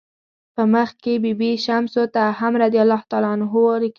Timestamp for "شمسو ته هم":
1.65-2.53